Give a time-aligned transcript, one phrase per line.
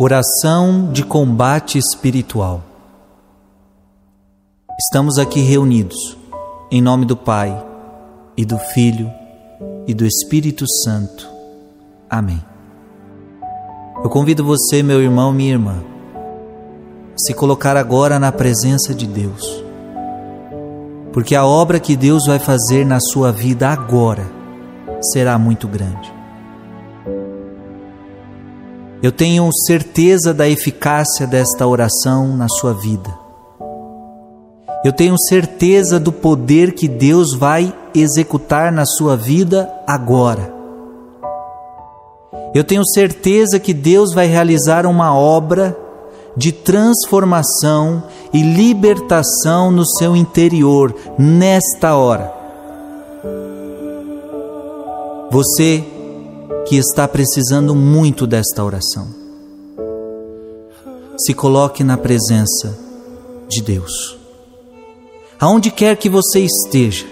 [0.00, 2.62] Oração de combate espiritual.
[4.78, 6.16] Estamos aqui reunidos
[6.70, 7.66] em nome do Pai
[8.36, 9.10] e do Filho
[9.88, 11.28] e do Espírito Santo.
[12.08, 12.40] Amém.
[13.96, 15.82] Eu convido você, meu irmão, minha irmã,
[17.12, 19.64] a se colocar agora na presença de Deus,
[21.12, 24.30] porque a obra que Deus vai fazer na sua vida agora
[25.12, 26.17] será muito grande.
[29.00, 33.08] Eu tenho certeza da eficácia desta oração na sua vida.
[34.84, 40.52] Eu tenho certeza do poder que Deus vai executar na sua vida agora.
[42.52, 45.76] Eu tenho certeza que Deus vai realizar uma obra
[46.36, 48.02] de transformação
[48.32, 52.32] e libertação no seu interior nesta hora.
[55.30, 55.84] Você
[56.68, 59.08] que está precisando muito desta oração.
[61.16, 62.78] Se coloque na presença
[63.48, 64.18] de Deus.
[65.40, 67.06] Aonde quer que você esteja,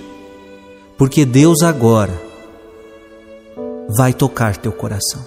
[0.98, 2.12] porque Deus agora
[3.96, 5.24] vai tocar teu coração.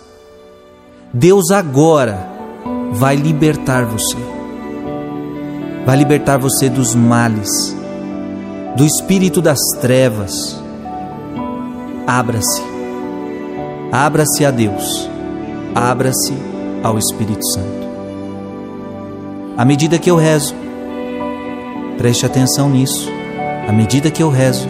[1.11, 2.29] Deus agora
[2.91, 4.17] vai libertar você.
[5.87, 7.49] Vai libertar você dos males,
[8.77, 10.61] do espírito das trevas.
[12.05, 12.78] Abra-se
[13.91, 15.09] Abra-se a Deus,
[15.73, 16.33] abra-se
[16.83, 17.89] ao Espírito Santo.
[19.57, 20.53] À medida que eu rezo,
[21.97, 23.09] preste atenção nisso.
[23.67, 24.69] À medida que eu rezo,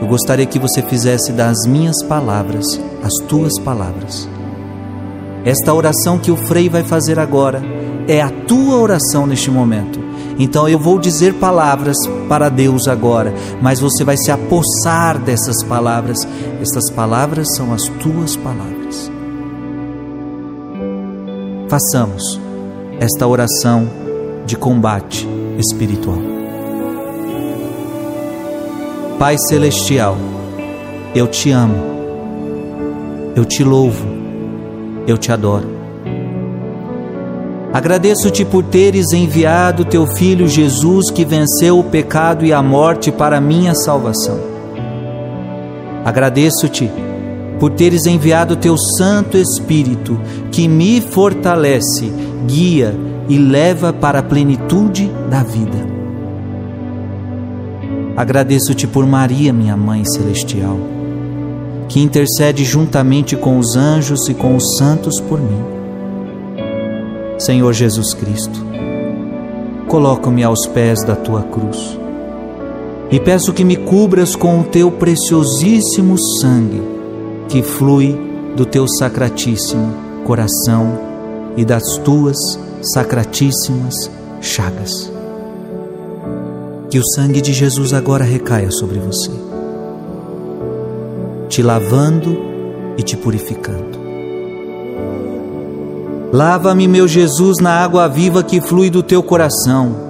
[0.00, 2.64] eu gostaria que você fizesse das minhas palavras
[3.02, 4.28] as tuas palavras.
[5.44, 7.60] Esta oração que o Frei vai fazer agora
[8.06, 10.07] é a tua oração neste momento.
[10.38, 11.96] Então eu vou dizer palavras
[12.28, 16.18] para Deus agora, mas você vai se apossar dessas palavras.
[16.60, 19.10] Estas palavras são as tuas palavras.
[21.68, 22.40] Façamos
[23.00, 23.88] esta oração
[24.46, 26.18] de combate espiritual.
[29.18, 30.16] Pai Celestial,
[31.14, 31.74] eu te amo,
[33.34, 34.06] eu te louvo,
[35.06, 35.77] eu te adoro.
[37.78, 43.40] Agradeço-te por teres enviado teu filho Jesus, que venceu o pecado e a morte para
[43.40, 44.36] minha salvação.
[46.04, 46.90] Agradeço-te
[47.60, 52.12] por teres enviado teu Santo Espírito, que me fortalece,
[52.48, 52.96] guia
[53.28, 55.78] e leva para a plenitude da vida.
[58.16, 60.76] Agradeço-te por Maria, minha mãe celestial,
[61.88, 65.77] que intercede juntamente com os anjos e com os santos por mim.
[67.38, 68.64] Senhor Jesus Cristo,
[69.86, 71.98] coloco-me aos pés da tua cruz
[73.10, 76.82] e peço que me cubras com o teu preciosíssimo sangue
[77.48, 78.18] que flui
[78.54, 80.98] do teu sacratíssimo coração
[81.56, 82.36] e das tuas
[82.82, 84.10] sacratíssimas
[84.42, 85.10] chagas.
[86.90, 89.30] Que o sangue de Jesus agora recaia sobre você,
[91.48, 92.36] te lavando
[92.98, 93.97] e te purificando.
[96.32, 100.08] Lava-me, meu Jesus, na água viva que flui do teu coração.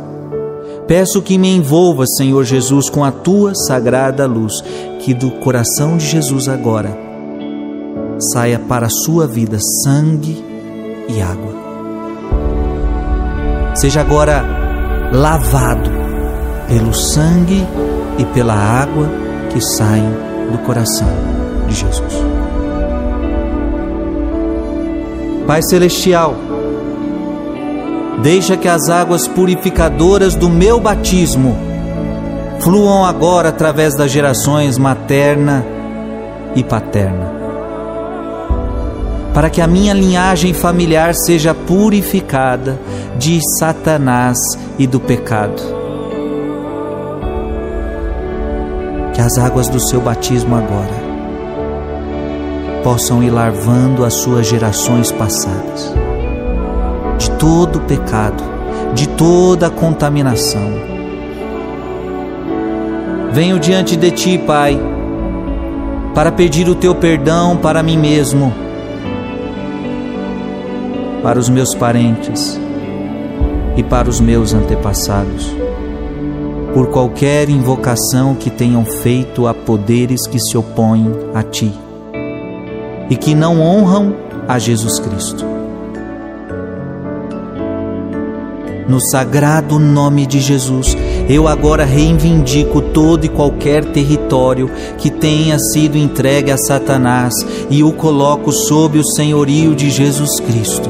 [0.86, 4.54] Peço que me envolva, Senhor Jesus, com a tua sagrada luz,
[5.00, 7.08] que do coração de Jesus agora
[8.32, 10.44] saia para a sua vida sangue
[11.08, 11.54] e água.
[13.74, 14.44] Seja agora
[15.12, 15.90] lavado
[16.66, 17.64] pelo sangue
[18.18, 19.08] e pela água
[19.50, 20.10] que saem
[20.50, 21.08] do coração
[21.68, 22.37] de Jesus.
[25.48, 26.36] Pai Celestial,
[28.22, 31.56] deixa que as águas purificadoras do meu batismo
[32.60, 35.64] fluam agora através das gerações materna
[36.54, 37.32] e paterna,
[39.32, 42.78] para que a minha linhagem familiar seja purificada
[43.16, 44.36] de Satanás
[44.78, 45.62] e do pecado.
[49.14, 51.07] Que as águas do seu batismo agora
[52.88, 55.92] possam ir lavando as suas gerações passadas
[57.18, 58.42] de todo pecado,
[58.94, 60.62] de toda contaminação.
[63.30, 64.80] Venho diante de ti, Pai,
[66.14, 68.54] para pedir o teu perdão para mim mesmo,
[71.22, 72.58] para os meus parentes
[73.76, 75.54] e para os meus antepassados,
[76.72, 81.70] por qualquer invocação que tenham feito a poderes que se opõem a ti
[83.10, 84.14] e que não honram
[84.46, 85.44] a Jesus Cristo.
[88.88, 90.96] No sagrado nome de Jesus,
[91.28, 97.34] eu agora reivindico todo e qualquer território que tenha sido entregue a Satanás
[97.68, 100.88] e o coloco sob o senhorio de Jesus Cristo.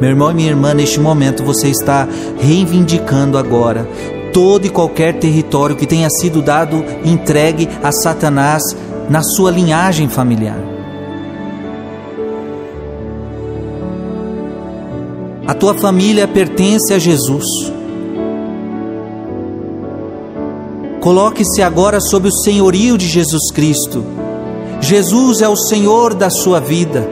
[0.00, 2.08] Meu irmão e minha irmã, neste momento você está
[2.40, 3.88] reivindicando agora
[4.32, 8.62] todo e qualquer território que tenha sido dado entregue a Satanás
[9.08, 10.73] na sua linhagem familiar.
[15.46, 17.44] A tua família pertence a Jesus.
[21.00, 24.02] Coloque-se agora sob o senhorio de Jesus Cristo.
[24.80, 27.06] Jesus é o Senhor da sua vida.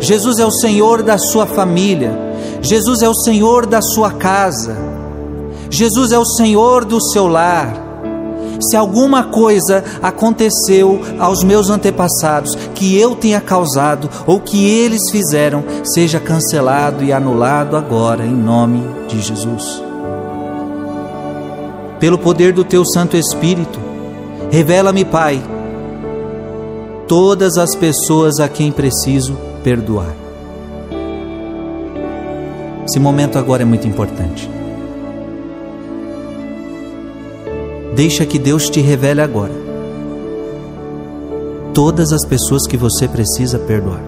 [0.00, 2.18] Jesus é o Senhor da sua família.
[2.62, 4.78] Jesus é o Senhor da sua casa.
[5.68, 7.83] Jesus é o Senhor do seu lar.
[8.70, 15.64] Se alguma coisa aconteceu aos meus antepassados que eu tenha causado ou que eles fizeram,
[15.84, 19.82] seja cancelado e anulado agora, em nome de Jesus.
[21.98, 23.78] Pelo poder do teu Santo Espírito,
[24.50, 25.42] revela-me, Pai,
[27.08, 30.14] todas as pessoas a quem preciso perdoar.
[32.86, 34.53] Esse momento agora é muito importante.
[37.94, 39.64] Deixa que Deus te revele agora
[41.74, 44.00] todas as pessoas que você precisa perdoar.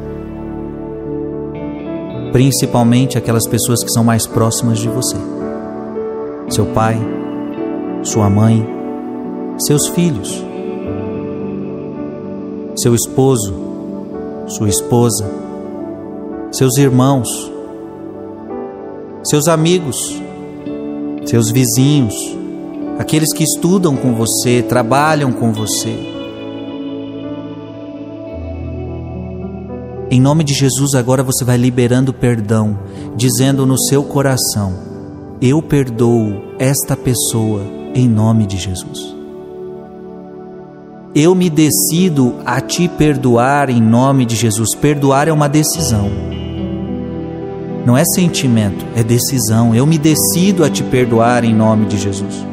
[2.32, 5.16] Principalmente aquelas pessoas que são mais próximas de você.
[6.48, 6.96] Seu pai,
[8.04, 8.64] sua mãe,
[9.58, 10.44] seus filhos,
[12.76, 13.52] seu esposo,
[14.46, 15.24] sua esposa,
[16.52, 17.28] seus irmãos,
[19.24, 20.22] seus amigos,
[21.24, 22.14] seus vizinhos,
[22.98, 26.14] aqueles que estudam com você, trabalham com você.
[30.10, 32.78] Em nome de Jesus, agora você vai liberando perdão,
[33.16, 34.72] dizendo no seu coração:
[35.42, 37.62] Eu perdoo esta pessoa
[37.94, 39.14] em nome de Jesus.
[41.14, 44.74] Eu me decido a te perdoar em nome de Jesus.
[44.74, 46.10] Perdoar é uma decisão.
[47.86, 49.74] Não é sentimento, é decisão.
[49.74, 52.46] Eu me decido a te perdoar em nome de Jesus.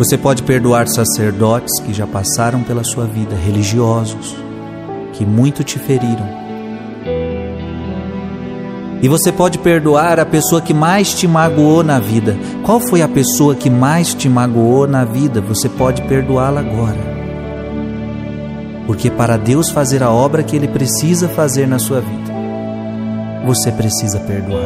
[0.00, 4.34] Você pode perdoar sacerdotes que já passaram pela sua vida, religiosos,
[5.12, 6.26] que muito te feriram.
[9.02, 12.34] E você pode perdoar a pessoa que mais te magoou na vida.
[12.64, 15.42] Qual foi a pessoa que mais te magoou na vida?
[15.42, 16.98] Você pode perdoá-la agora.
[18.86, 22.32] Porque para Deus fazer a obra que Ele precisa fazer na sua vida,
[23.44, 24.64] você precisa perdoar,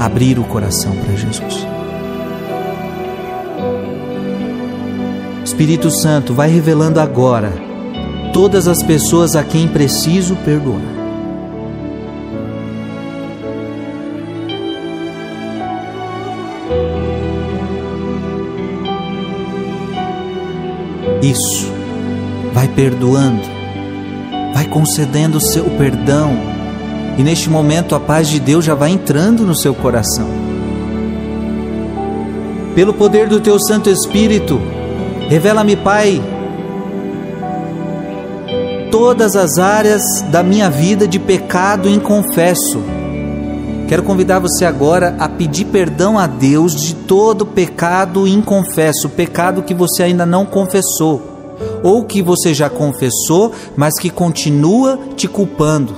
[0.00, 1.81] abrir o coração para Jesus.
[5.52, 7.52] Espírito Santo, vai revelando agora
[8.32, 10.80] todas as pessoas a quem preciso perdoar.
[21.22, 21.70] Isso,
[22.54, 23.42] vai perdoando,
[24.54, 26.32] vai concedendo o seu perdão,
[27.18, 30.28] e neste momento a paz de Deus já vai entrando no seu coração.
[32.74, 34.58] Pelo poder do teu Santo Espírito,
[35.32, 36.22] Revela-me, Pai,
[38.90, 42.82] todas as áreas da minha vida de pecado inconfesso.
[43.88, 49.72] Quero convidar você agora a pedir perdão a Deus de todo pecado inconfesso, pecado que
[49.72, 51.22] você ainda não confessou,
[51.82, 55.94] ou que você já confessou, mas que continua te culpando.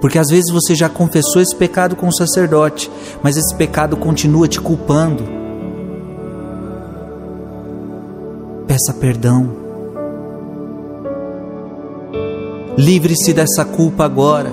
[0.00, 2.90] Porque às vezes você já confessou esse pecado com o sacerdote,
[3.22, 5.39] mas esse pecado continua te culpando.
[8.80, 9.50] Peça perdão.
[12.78, 14.50] Livre-se dessa culpa agora.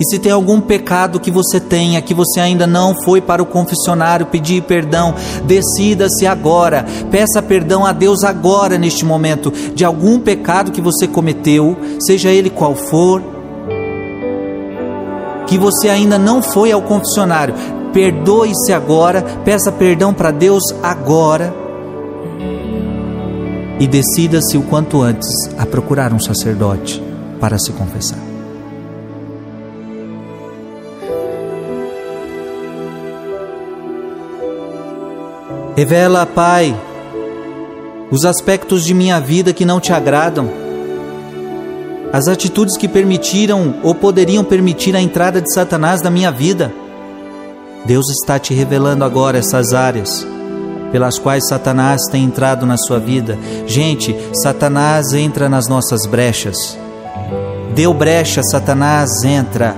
[0.00, 3.46] E se tem algum pecado que você tenha, que você ainda não foi para o
[3.46, 5.14] confessionário pedir perdão,
[5.44, 6.86] decida-se agora.
[7.10, 12.48] Peça perdão a Deus agora, neste momento, de algum pecado que você cometeu, seja ele
[12.48, 13.22] qual for,
[15.46, 17.54] que você ainda não foi ao confessionário.
[17.92, 21.67] Perdoe-se agora, peça perdão para Deus agora
[23.80, 27.02] e decida-se o quanto antes a procurar um sacerdote
[27.40, 28.18] para se confessar.
[35.76, 36.76] Revela, Pai,
[38.10, 40.48] os aspectos de minha vida que não te agradam,
[42.12, 46.72] as atitudes que permitiram ou poderiam permitir a entrada de Satanás na minha vida.
[47.84, 50.26] Deus está te revelando agora essas áreas
[50.90, 53.38] pelas quais Satanás tem entrado na sua vida.
[53.66, 56.78] Gente, Satanás entra nas nossas brechas.
[57.74, 59.74] Deu brecha, Satanás entra.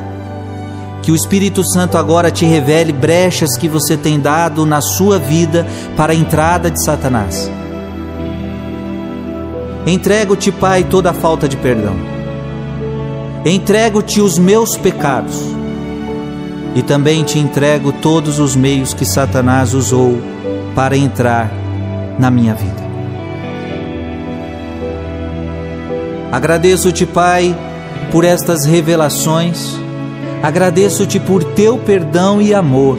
[1.02, 5.67] Que o Espírito Santo agora te revele brechas que você tem dado na sua vida
[5.97, 7.50] para a entrada de Satanás.
[9.87, 11.97] Entrego-te, Pai, toda a falta de perdão.
[13.45, 15.40] Entrego-te os meus pecados
[16.75, 20.19] e também te entrego todos os meios que Satanás usou
[20.75, 21.50] para entrar
[22.19, 22.81] na minha vida.
[26.33, 27.57] Agradeço-te, Pai,
[28.12, 29.77] por estas revelações,
[30.43, 32.99] agradeço-te por teu perdão e amor.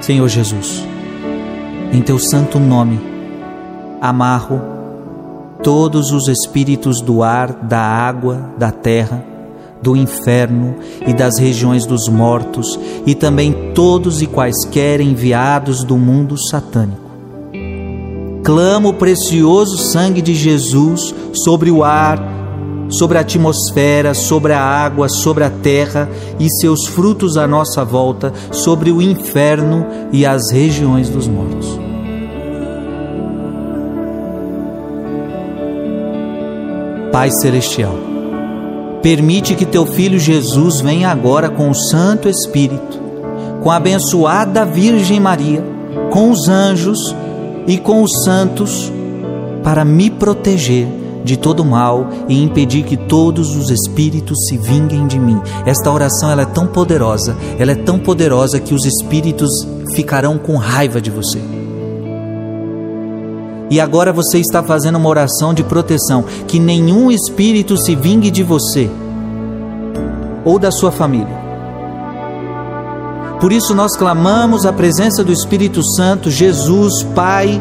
[0.00, 0.86] Senhor Jesus,
[1.92, 3.00] em teu santo nome,
[4.02, 4.60] amarro
[5.62, 9.24] todos os espíritos do ar, da água, da terra,
[9.84, 10.76] do inferno
[11.06, 17.04] e das regiões dos mortos, e também todos e quaisquer enviados do mundo satânico.
[18.42, 22.18] Clamo o precioso sangue de Jesus sobre o ar,
[22.88, 26.08] sobre a atmosfera, sobre a água, sobre a terra
[26.40, 31.78] e seus frutos à nossa volta, sobre o inferno e as regiões dos mortos.
[37.10, 38.13] Pai Celestial,
[39.04, 42.98] permite que teu filho Jesus venha agora com o Santo Espírito,
[43.62, 45.62] com a abençoada Virgem Maria,
[46.10, 47.14] com os anjos
[47.66, 48.90] e com os santos,
[49.62, 50.88] para me proteger
[51.22, 55.38] de todo mal e impedir que todos os espíritos se vinguem de mim.
[55.66, 59.50] Esta oração ela é tão poderosa, ela é tão poderosa que os espíritos
[59.94, 61.63] ficarão com raiva de você.
[63.74, 68.40] E agora você está fazendo uma oração de proteção, que nenhum espírito se vingue de
[68.40, 68.88] você
[70.44, 71.36] ou da sua família.
[73.40, 77.60] Por isso nós clamamos a presença do Espírito Santo, Jesus, Pai,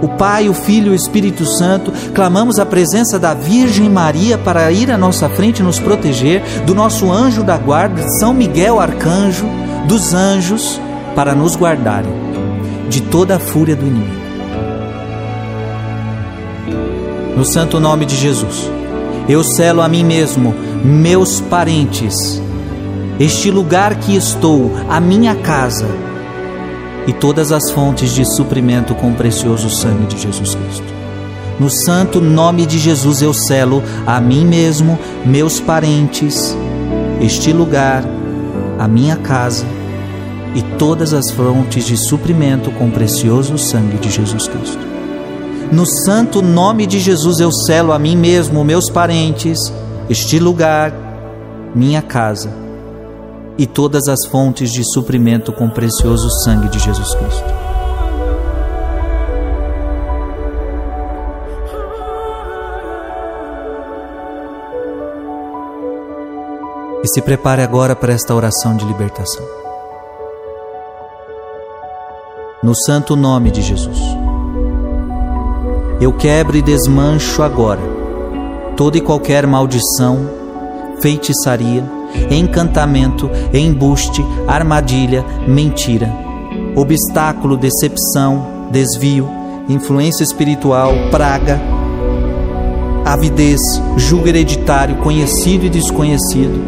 [0.00, 4.72] o Pai, o Filho e o Espírito Santo, clamamos a presença da Virgem Maria para
[4.72, 9.44] ir à nossa frente e nos proteger, do nosso anjo da guarda, São Miguel Arcanjo,
[9.86, 10.80] dos anjos,
[11.14, 12.10] para nos guardarem
[12.88, 14.21] de toda a fúria do inimigo.
[17.36, 18.70] No santo nome de Jesus,
[19.28, 22.42] eu selo a mim mesmo, meus parentes,
[23.18, 25.86] este lugar que estou, a minha casa,
[27.06, 30.92] e todas as fontes de suprimento com o precioso sangue de Jesus Cristo.
[31.58, 36.56] No santo nome de Jesus eu selo a mim mesmo, meus parentes,
[37.20, 38.04] este lugar,
[38.78, 39.64] a minha casa
[40.54, 44.91] e todas as fontes de suprimento com o precioso sangue de Jesus Cristo.
[45.72, 49.58] No santo nome de Jesus eu selo a mim mesmo, meus parentes,
[50.06, 50.92] este lugar,
[51.74, 52.52] minha casa
[53.56, 57.44] e todas as fontes de suprimento com o precioso sangue de Jesus Cristo.
[67.02, 69.42] E se prepare agora para esta oração de libertação.
[72.62, 74.31] No santo nome de Jesus.
[76.02, 77.78] Eu quebro e desmancho agora
[78.76, 80.28] toda e qualquer maldição,
[81.00, 81.84] feitiçaria,
[82.28, 86.12] encantamento, embuste, armadilha, mentira,
[86.74, 89.28] obstáculo, decepção, desvio,
[89.68, 91.60] influência espiritual, praga,
[93.04, 93.60] avidez,
[93.96, 96.60] julgo hereditário, conhecido e desconhecido,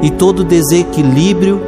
[0.00, 1.60] e todo desequilíbrio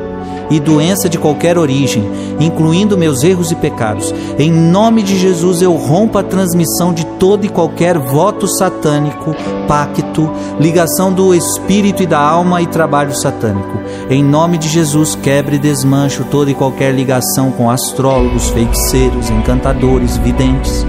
[0.52, 2.04] e doença de qualquer origem,
[2.38, 4.14] incluindo meus erros e pecados.
[4.38, 9.34] Em nome de Jesus, eu rompo a transmissão de todo e qualquer voto satânico,
[9.66, 10.30] pacto,
[10.60, 13.80] ligação do espírito e da alma e trabalho satânico.
[14.10, 20.16] Em nome de Jesus, quebre e desmancho toda e qualquer ligação com astrólogos, feiticeiros, encantadores,
[20.18, 20.86] videntes,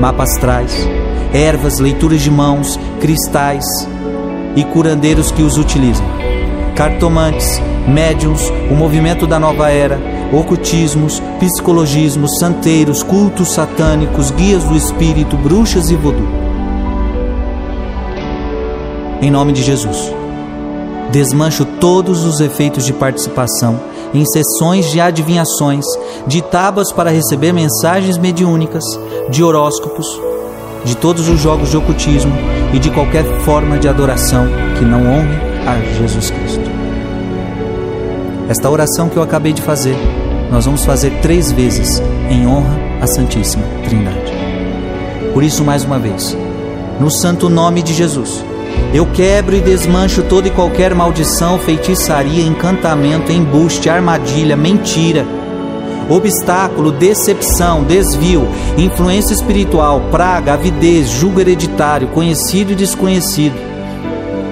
[0.00, 0.88] mapas astrais,
[1.32, 3.64] ervas, leituras de mãos, cristais
[4.56, 6.04] e curandeiros que os utilizam.
[6.74, 9.98] Cartomantes, médiums, o movimento da nova era,
[10.32, 16.26] ocultismos, psicologismos, santeiros, cultos satânicos, guias do espírito, bruxas e vodu.
[19.20, 20.12] Em nome de Jesus,
[21.10, 23.80] desmancho todos os efeitos de participação
[24.14, 25.84] em sessões de adivinhações,
[26.26, 28.84] de tábuas para receber mensagens mediúnicas,
[29.28, 30.06] de horóscopos,
[30.84, 32.32] de todos os jogos de ocultismo
[32.72, 34.46] e de qualquer forma de adoração
[34.78, 35.36] que não honre
[35.66, 36.73] a Jesus Cristo.
[38.46, 39.96] Esta oração que eu acabei de fazer,
[40.50, 44.32] nós vamos fazer três vezes em honra à Santíssima Trindade.
[45.32, 46.36] Por isso, mais uma vez,
[47.00, 48.44] no santo nome de Jesus,
[48.92, 55.24] eu quebro e desmancho toda e qualquer maldição, feitiçaria, encantamento, embuste, armadilha, mentira,
[56.10, 58.46] obstáculo, decepção, desvio,
[58.76, 63.73] influência espiritual, praga, avidez, julgo hereditário, conhecido e desconhecido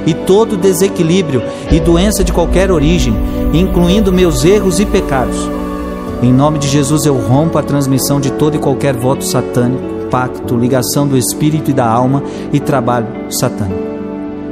[0.07, 3.15] e todo desequilíbrio e doença de qualquer origem,
[3.53, 5.37] incluindo meus erros e pecados.
[6.23, 10.57] Em nome de Jesus eu rompo a transmissão de todo e qualquer voto satânico, pacto,
[10.57, 13.93] ligação do espírito e da alma e trabalho satânico.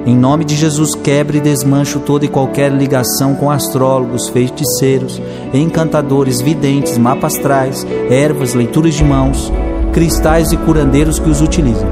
[0.06, 5.20] Em nome de Jesus, quebre e desmancho toda e qualquer ligação com astrólogos, feiticeiros,
[5.52, 9.52] encantadores, videntes, mapas astrais, ervas, leituras de mãos,
[9.92, 11.88] cristais e curandeiros que os utilizam,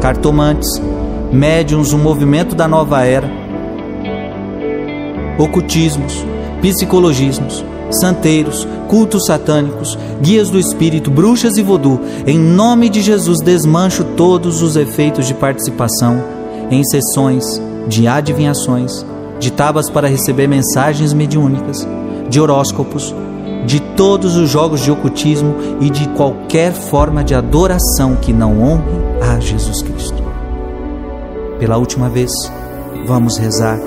[0.00, 0.80] cartomantes,
[1.34, 3.28] médiums, o movimento da nova era,
[5.38, 6.24] ocultismos,
[6.62, 12.00] psicologismos, santeiros, cultos satânicos, guias do espírito, bruxas e vodú.
[12.26, 16.22] Em nome de Jesus, desmancho todos os efeitos de participação
[16.70, 19.04] em sessões de adivinhações,
[19.38, 21.86] de tábuas para receber mensagens mediúnicas,
[22.28, 23.14] de horóscopos,
[23.66, 28.84] de todos os jogos de ocultismo e de qualquer forma de adoração que não honre
[29.20, 30.13] a Jesus Cristo.
[31.58, 32.30] Pela última vez,
[33.06, 33.78] vamos rezar.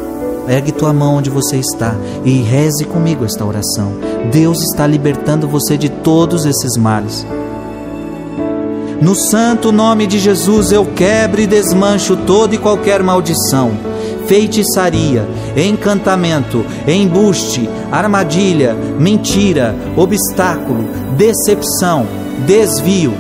[0.48, 1.94] Ergue tua mão onde você está
[2.24, 3.94] e reze comigo esta oração.
[4.32, 7.26] Deus está libertando você de todos esses males.
[9.02, 13.72] No santo nome de Jesus eu quebro e desmancho toda e qualquer maldição,
[14.26, 20.84] feitiçaria, encantamento, embuste, armadilha, mentira, obstáculo,
[21.16, 22.08] decepção,
[22.48, 23.14] desvio,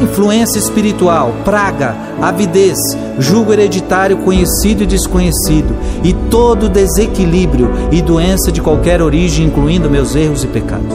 [0.00, 2.78] influência espiritual, praga, avidez,
[3.18, 10.14] julgo hereditário conhecido e desconhecido, e todo desequilíbrio e doença de qualquer origem, incluindo meus
[10.14, 10.94] erros e pecados.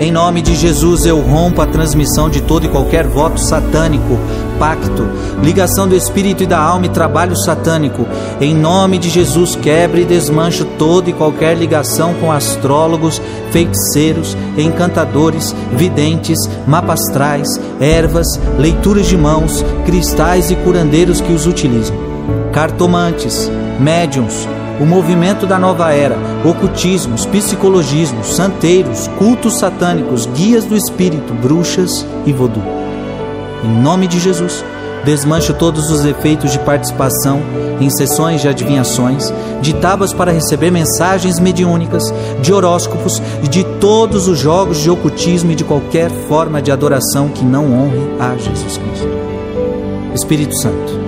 [0.00, 4.16] Em nome de Jesus, eu rompo a transmissão de todo e qualquer voto satânico,
[4.58, 5.08] pacto,
[5.42, 8.06] ligação do espírito e da alma e trabalho satânico.
[8.40, 15.54] Em nome de Jesus, quebre e desmancho toda e qualquer ligação com astrólogos, feiticeiros, encantadores,
[15.72, 18.26] videntes, mapastrais, ervas,
[18.58, 21.96] leituras de mãos, cristais e curandeiros que os utilizam.
[22.52, 24.48] Cartomantes, médiums,
[24.80, 32.32] o movimento da nova era, ocultismos, psicologismos, santeiros, cultos satânicos, guias do espírito, bruxas e
[32.32, 32.77] vodú.
[33.64, 34.64] Em nome de Jesus,
[35.04, 37.40] desmancho todos os efeitos de participação
[37.80, 42.02] em sessões de adivinhações, de tábuas para receber mensagens mediúnicas,
[42.40, 47.44] de horóscopos de todos os jogos de ocultismo e de qualquer forma de adoração que
[47.44, 49.08] não honre a Jesus Cristo.
[50.14, 50.98] Espírito Santo,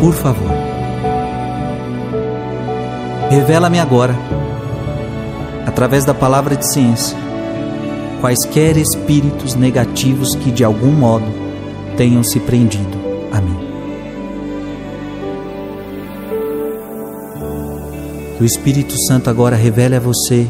[0.00, 0.70] por favor,
[3.30, 4.12] Revela-me agora,
[5.64, 7.16] através da palavra de ciência,
[8.20, 11.26] quaisquer espíritos negativos que de algum modo
[11.96, 12.98] tenham se prendido
[13.32, 13.56] a mim.
[18.36, 20.46] Que o Espírito Santo agora revele a você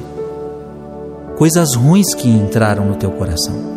[1.36, 3.70] coisas ruins que entraram no teu coração.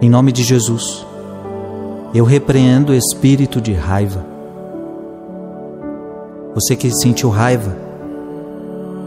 [0.00, 1.04] Em nome de Jesus,
[2.14, 4.37] eu repreendo o espírito de raiva.
[6.54, 7.76] Você que sentiu raiva,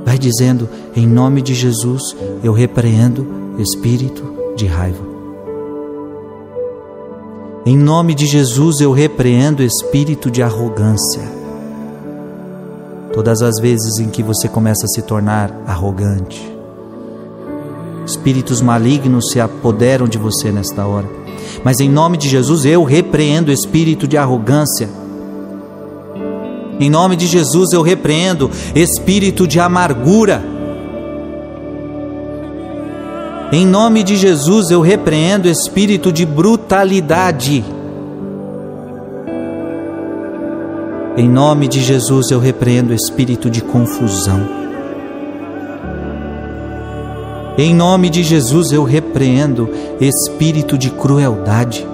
[0.06, 3.26] vai dizendo: Em nome de Jesus, eu repreendo
[3.60, 4.24] espírito
[4.56, 5.12] de raiva.
[7.66, 11.22] Em nome de Jesus, eu repreendo espírito de arrogância.
[13.14, 16.52] Todas as vezes em que você começa a se tornar arrogante,
[18.06, 21.10] Espíritos malignos se apoderam de você nesta hora.
[21.64, 24.90] Mas em nome de Jesus eu repreendo espírito de arrogância.
[26.82, 30.44] Em nome de Jesus eu repreendo espírito de amargura.
[33.52, 37.64] Em nome de Jesus eu repreendo espírito de brutalidade.
[41.16, 44.40] Em nome de Jesus eu repreendo espírito de confusão.
[47.60, 51.86] Em nome de Jesus eu repreendo espírito de crueldade.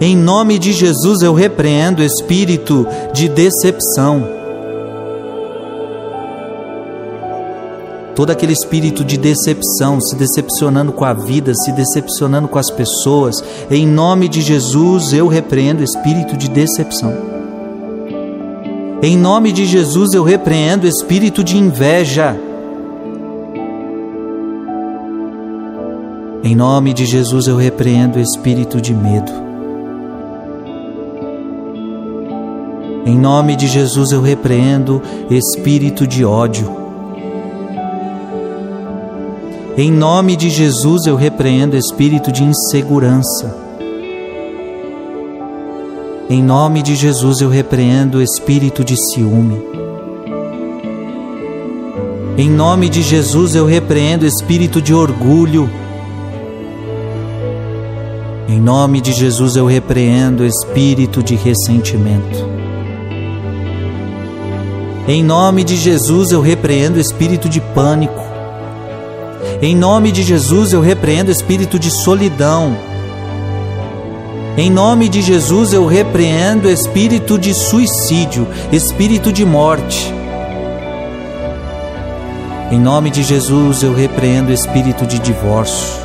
[0.00, 4.26] Em nome de Jesus eu repreendo espírito de decepção.
[8.14, 13.42] Todo aquele espírito de decepção, se decepcionando com a vida, se decepcionando com as pessoas,
[13.70, 17.12] em nome de Jesus eu repreendo espírito de decepção.
[19.02, 22.36] Em nome de Jesus eu repreendo espírito de inveja.
[26.42, 29.43] Em nome de Jesus eu repreendo espírito de medo.
[33.06, 36.84] Em nome de Jesus eu repreendo espírito de ódio.
[39.76, 43.54] Em nome de Jesus eu repreendo espírito de insegurança.
[46.30, 49.60] Em nome de Jesus eu repreendo espírito de ciúme.
[52.38, 55.68] Em nome de Jesus eu repreendo espírito de orgulho.
[58.48, 62.63] Em nome de Jesus eu repreendo espírito de ressentimento.
[65.06, 68.22] Em nome de Jesus eu repreendo o espírito de pânico.
[69.60, 72.74] Em nome de Jesus eu repreendo o espírito de solidão.
[74.56, 80.10] Em nome de Jesus eu repreendo o espírito de suicídio, espírito de morte.
[82.70, 86.03] Em nome de Jesus eu repreendo o espírito de divórcio.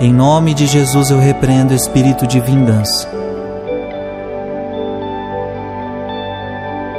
[0.00, 3.08] Em nome de Jesus eu repreendo o espírito de vingança.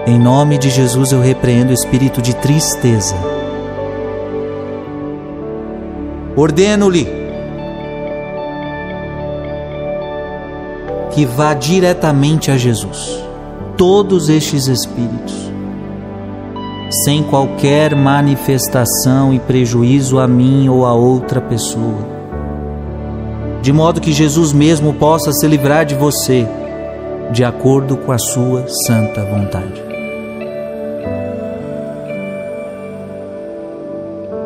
[0.06, 3.16] Em nome de Jesus eu repreendo o espírito de tristeza.
[6.36, 7.08] Ordeno-lhe
[11.12, 13.24] que vá diretamente a Jesus,
[13.78, 15.50] todos estes espíritos,
[17.06, 22.19] sem qualquer manifestação e prejuízo a mim ou a outra pessoa
[23.62, 26.48] de modo que Jesus mesmo possa se livrar de você,
[27.32, 29.90] de acordo com a sua santa vontade.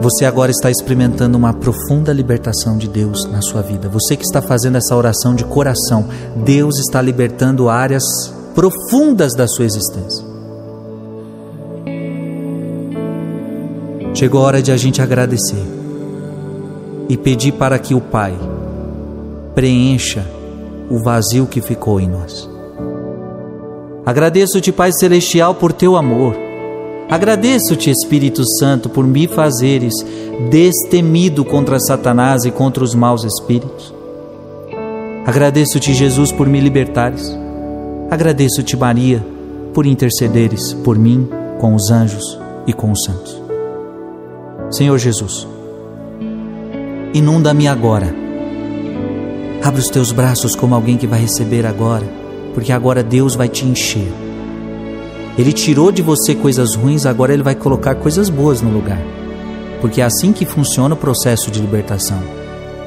[0.03, 3.87] Você agora está experimentando uma profunda libertação de Deus na sua vida.
[3.87, 6.09] Você que está fazendo essa oração de coração,
[6.43, 8.03] Deus está libertando áreas
[8.53, 10.25] profundas da sua existência.
[14.13, 15.65] Chegou a hora de a gente agradecer
[17.07, 18.37] e pedir para que o Pai,
[19.55, 20.25] preencha
[20.89, 22.49] o vazio que ficou em nós.
[24.05, 26.35] Agradeço-te, Pai Celestial, por teu amor.
[27.09, 29.93] Agradeço-te, Espírito Santo, por me fazeres
[30.49, 33.93] destemido contra Satanás e contra os maus espíritos.
[35.25, 37.33] Agradeço-te, Jesus, por me libertares.
[38.09, 39.25] Agradeço-te, Maria,
[39.73, 42.37] por intercederes por mim com os anjos
[42.67, 43.41] e com os santos.
[44.69, 45.47] Senhor Jesus,
[47.13, 48.22] inunda-me agora
[49.63, 52.05] Abre os teus braços como alguém que vai receber agora,
[52.53, 54.11] porque agora Deus vai te encher.
[55.37, 59.01] Ele tirou de você coisas ruins, agora ele vai colocar coisas boas no lugar.
[59.79, 62.19] Porque é assim que funciona o processo de libertação.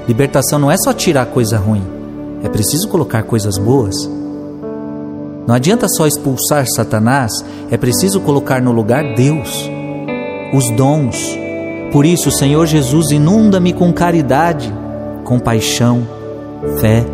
[0.06, 1.82] Libertação não é só tirar coisa ruim,
[2.42, 3.96] é preciso colocar coisas boas.
[5.46, 7.32] Não adianta só expulsar Satanás,
[7.70, 9.68] é preciso colocar no lugar Deus,
[10.52, 11.16] os dons.
[11.90, 14.70] Por isso, Senhor Jesus, inunda-me com caridade,
[15.24, 16.15] compaixão,
[16.80, 17.04] fé,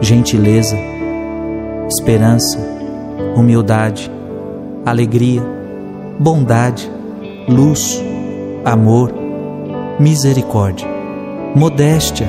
[0.00, 0.76] gentileza,
[1.88, 2.58] esperança,
[3.36, 4.10] humildade,
[4.84, 5.42] alegria,
[6.18, 6.90] bondade,
[7.48, 8.02] luz,
[8.64, 9.12] amor,
[9.98, 10.86] misericórdia,
[11.54, 12.26] modéstia,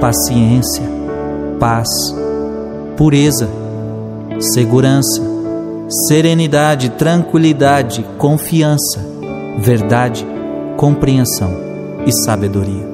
[0.00, 0.82] paciência,
[1.58, 1.88] paz,
[2.96, 3.48] pureza,
[4.40, 5.22] segurança,
[6.08, 9.00] serenidade, tranquilidade, confiança,
[9.58, 10.26] verdade,
[10.76, 11.50] compreensão
[12.06, 12.93] e sabedoria.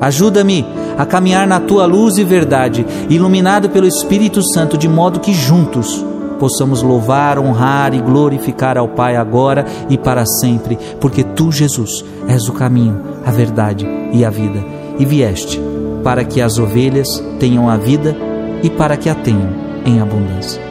[0.00, 0.64] Ajuda-me
[0.96, 6.04] a caminhar na tua luz e verdade, iluminado pelo Espírito Santo, de modo que juntos
[6.38, 12.48] possamos louvar, honrar e glorificar ao Pai agora e para sempre, porque tu, Jesus, és
[12.48, 14.64] o caminho, a verdade e a vida,
[14.98, 15.60] e vieste
[16.02, 17.08] para que as ovelhas
[17.38, 18.16] tenham a vida
[18.62, 19.50] e para que a tenham
[19.84, 20.62] em abundância.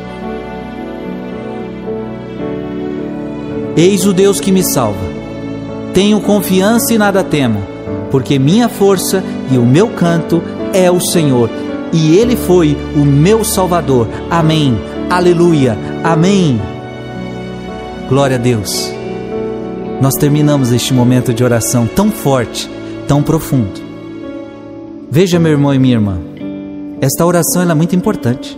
[3.75, 5.05] Eis o Deus que me salva.
[5.93, 7.76] Tenho confiança e nada temo
[8.11, 10.41] porque minha força e o meu canto
[10.73, 11.49] é o Senhor,
[11.93, 14.07] e Ele foi o meu Salvador.
[14.29, 14.77] Amém.
[15.09, 15.77] Aleluia.
[16.03, 16.59] Amém.
[18.09, 18.91] Glória a Deus.
[20.01, 22.69] Nós terminamos este momento de oração tão forte,
[23.07, 23.81] tão profundo.
[25.09, 26.19] Veja, meu irmão e minha irmã,
[27.01, 28.57] esta oração é muito importante.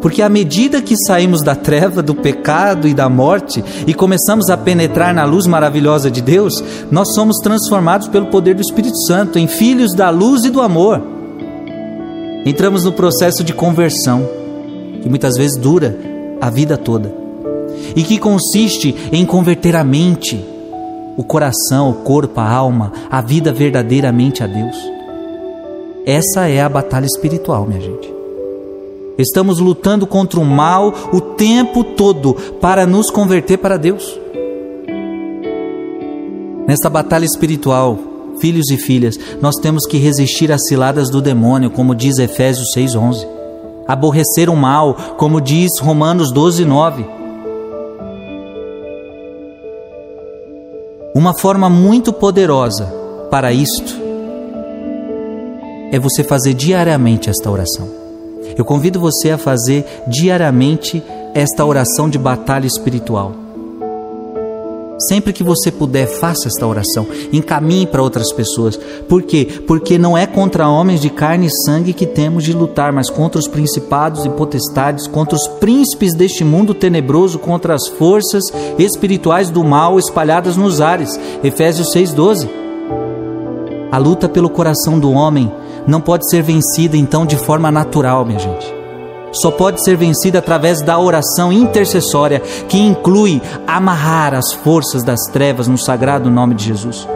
[0.00, 4.56] Porque à medida que saímos da treva, do pecado e da morte e começamos a
[4.56, 9.48] penetrar na luz maravilhosa de Deus, nós somos transformados pelo poder do Espírito Santo em
[9.48, 11.02] filhos da luz e do amor.
[12.46, 14.26] Entramos no processo de conversão,
[15.02, 15.98] que muitas vezes dura
[16.40, 17.12] a vida toda,
[17.96, 20.44] e que consiste em converter a mente,
[21.16, 24.76] o coração, o corpo, a alma, a vida verdadeiramente a Deus.
[26.06, 28.17] Essa é a batalha espiritual, minha gente.
[29.18, 34.16] Estamos lutando contra o mal o tempo todo para nos converter para Deus.
[36.68, 37.98] Nesta batalha espiritual,
[38.40, 43.26] filhos e filhas, nós temos que resistir às ciladas do demônio, como diz Efésios 6:11.
[43.88, 47.04] Aborrecer o mal, como diz Romanos 12:9.
[51.12, 52.86] Uma forma muito poderosa
[53.28, 53.96] para isto
[55.90, 58.07] é você fazer diariamente esta oração.
[58.58, 61.00] Eu convido você a fazer diariamente
[61.32, 63.32] esta oração de batalha espiritual.
[65.08, 67.06] Sempre que você puder, faça esta oração.
[67.32, 68.76] Encaminhe para outras pessoas.
[69.08, 69.46] Por quê?
[69.64, 73.38] Porque não é contra homens de carne e sangue que temos de lutar, mas contra
[73.38, 78.42] os principados e potestades, contra os príncipes deste mundo tenebroso, contra as forças
[78.76, 81.18] espirituais do mal espalhadas nos ares.
[81.44, 82.48] Efésios 6,12.
[83.92, 85.48] A luta pelo coração do homem
[85.88, 88.78] não pode ser vencida então de forma natural, minha gente
[89.32, 95.68] só pode ser vencida através da oração intercessória, que inclui amarrar as forças das trevas
[95.68, 97.06] no sagrado nome de Jesus.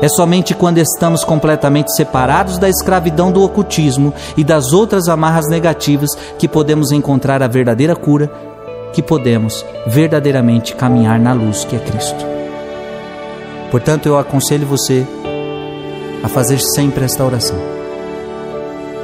[0.00, 6.10] É somente quando estamos completamente separados da escravidão do ocultismo e das outras amarras negativas
[6.38, 8.30] que podemos encontrar a verdadeira cura,
[8.92, 12.24] que podemos verdadeiramente caminhar na luz que é Cristo.
[13.72, 15.04] Portanto, eu aconselho você
[16.22, 17.78] a fazer sempre esta oração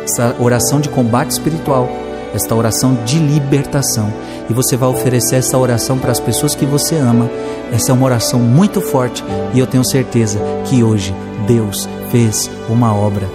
[0.05, 1.89] essa oração de combate espiritual,
[2.35, 4.13] esta oração de libertação.
[4.49, 7.31] E você vai oferecer essa oração para as pessoas que você ama.
[7.73, 9.25] Essa é uma oração muito forte
[9.55, 11.15] e eu tenho certeza que hoje
[11.47, 13.29] Deus fez uma obra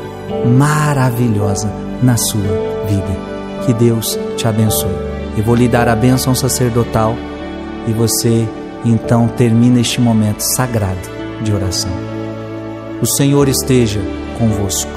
[0.57, 1.69] maravilhosa
[2.01, 2.41] na sua
[2.87, 3.29] vida.
[3.65, 5.09] Que Deus te abençoe.
[5.35, 7.15] Eu vou lhe dar a bênção sacerdotal
[7.87, 8.47] e você
[8.85, 11.09] então termina este momento sagrado
[11.41, 12.18] de oração.
[13.01, 14.01] O Senhor esteja
[14.37, 14.91] convosco.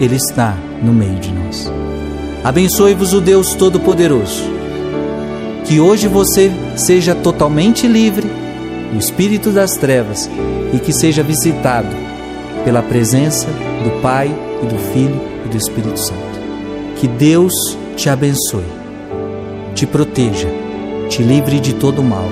[0.00, 1.70] Ele está no meio de nós.
[2.42, 4.42] Abençoe-vos o Deus Todo-Poderoso.
[5.66, 8.26] Que hoje você seja totalmente livre
[8.90, 10.30] do espírito das trevas
[10.72, 11.94] e que seja visitado
[12.64, 13.48] pela presença
[13.84, 16.38] do Pai e do Filho e do Espírito Santo.
[16.96, 17.52] Que Deus
[17.96, 18.64] te abençoe,
[19.74, 20.48] te proteja,
[21.10, 22.30] te livre de todo mal.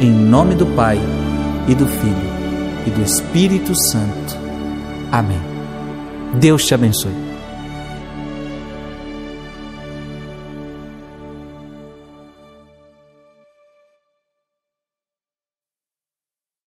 [0.00, 0.98] Em nome do Pai
[1.68, 2.25] e do Filho
[2.86, 4.36] e do Espírito Santo.
[5.10, 5.40] Amém.
[6.38, 7.25] Deus te abençoe.